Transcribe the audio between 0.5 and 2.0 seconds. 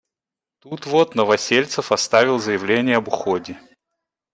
Тут вот Новосельцев